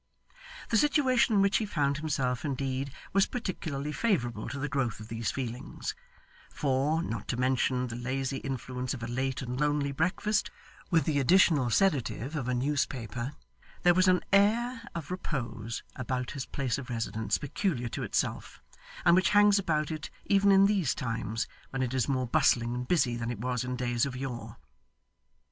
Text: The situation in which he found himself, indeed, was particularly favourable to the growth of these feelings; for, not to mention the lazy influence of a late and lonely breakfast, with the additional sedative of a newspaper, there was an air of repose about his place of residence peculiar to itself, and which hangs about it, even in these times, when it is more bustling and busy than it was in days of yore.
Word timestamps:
The 0.69 0.77
situation 0.79 1.35
in 1.35 1.41
which 1.43 1.57
he 1.57 1.65
found 1.67 1.97
himself, 1.97 2.43
indeed, 2.43 2.91
was 3.13 3.27
particularly 3.27 3.91
favourable 3.91 4.49
to 4.49 4.57
the 4.57 4.67
growth 4.67 4.99
of 4.99 5.09
these 5.09 5.29
feelings; 5.29 5.93
for, 6.49 7.03
not 7.03 7.27
to 7.27 7.37
mention 7.37 7.85
the 7.85 7.95
lazy 7.95 8.37
influence 8.37 8.95
of 8.95 9.03
a 9.03 9.07
late 9.07 9.43
and 9.43 9.59
lonely 9.61 9.91
breakfast, 9.91 10.49
with 10.89 11.03
the 11.03 11.19
additional 11.19 11.69
sedative 11.69 12.35
of 12.35 12.47
a 12.47 12.55
newspaper, 12.55 13.33
there 13.83 13.93
was 13.93 14.07
an 14.07 14.21
air 14.33 14.81
of 14.95 15.11
repose 15.11 15.83
about 15.95 16.31
his 16.31 16.47
place 16.47 16.79
of 16.79 16.89
residence 16.89 17.37
peculiar 17.37 17.87
to 17.89 18.01
itself, 18.01 18.59
and 19.05 19.15
which 19.15 19.29
hangs 19.29 19.59
about 19.59 19.91
it, 19.91 20.09
even 20.25 20.51
in 20.51 20.65
these 20.65 20.95
times, 20.95 21.47
when 21.69 21.83
it 21.83 21.93
is 21.93 22.09
more 22.09 22.25
bustling 22.25 22.73
and 22.73 22.87
busy 22.87 23.15
than 23.15 23.29
it 23.29 23.37
was 23.37 23.63
in 23.63 23.75
days 23.75 24.07
of 24.07 24.15
yore. 24.15 24.57